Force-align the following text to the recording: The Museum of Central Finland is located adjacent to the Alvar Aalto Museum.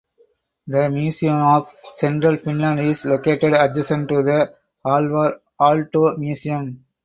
The 0.65 0.89
Museum 0.89 1.37
of 1.43 1.69
Central 1.93 2.37
Finland 2.37 2.79
is 2.79 3.05
located 3.05 3.53
adjacent 3.53 4.09
to 4.09 4.23
the 4.23 4.51
Alvar 4.83 5.39
Aalto 5.59 6.17
Museum. 6.17 6.83